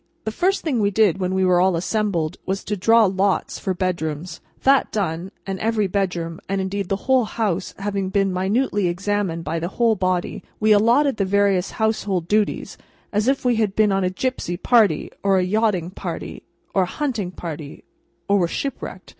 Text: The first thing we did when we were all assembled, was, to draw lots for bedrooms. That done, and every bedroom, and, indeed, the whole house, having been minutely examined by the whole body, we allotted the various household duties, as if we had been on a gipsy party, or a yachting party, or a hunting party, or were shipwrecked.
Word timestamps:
The 0.25 0.31
first 0.31 0.63
thing 0.63 0.79
we 0.79 0.89
did 0.89 1.19
when 1.19 1.35
we 1.35 1.45
were 1.45 1.61
all 1.61 1.75
assembled, 1.75 2.37
was, 2.43 2.63
to 2.63 2.75
draw 2.75 3.05
lots 3.05 3.59
for 3.59 3.75
bedrooms. 3.75 4.41
That 4.63 4.91
done, 4.91 5.29
and 5.45 5.59
every 5.59 5.85
bedroom, 5.85 6.39
and, 6.49 6.59
indeed, 6.59 6.89
the 6.89 7.05
whole 7.05 7.25
house, 7.25 7.75
having 7.77 8.09
been 8.09 8.33
minutely 8.33 8.87
examined 8.87 9.43
by 9.43 9.59
the 9.59 9.67
whole 9.67 9.95
body, 9.95 10.41
we 10.59 10.71
allotted 10.71 11.17
the 11.17 11.25
various 11.25 11.69
household 11.77 12.27
duties, 12.27 12.79
as 13.13 13.27
if 13.27 13.45
we 13.45 13.57
had 13.57 13.75
been 13.75 13.91
on 13.91 14.03
a 14.03 14.09
gipsy 14.09 14.57
party, 14.57 15.11
or 15.21 15.37
a 15.37 15.43
yachting 15.43 15.91
party, 15.91 16.41
or 16.73 16.81
a 16.81 16.85
hunting 16.97 17.29
party, 17.29 17.83
or 18.27 18.39
were 18.39 18.47
shipwrecked. 18.47 19.09